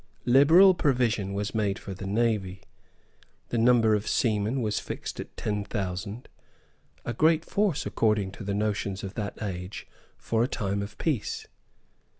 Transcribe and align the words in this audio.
Liberal 0.25 0.73
provision 0.73 1.31
was 1.35 1.53
made 1.53 1.77
for 1.77 1.93
the 1.93 2.07
navy. 2.07 2.61
The 3.49 3.59
number 3.59 3.93
of 3.93 4.07
seamen 4.07 4.63
was 4.63 4.79
fixed 4.79 5.19
at 5.19 5.37
ten 5.37 5.63
thousand, 5.63 6.27
a 7.05 7.13
great 7.13 7.45
force, 7.45 7.85
according 7.85 8.31
to 8.31 8.43
the 8.43 8.55
notions 8.55 9.03
of 9.03 9.13
that 9.13 9.37
age, 9.43 9.87
for 10.17 10.41
a 10.41 10.47
time 10.47 10.81
of 10.81 10.97
peace. 10.97 11.45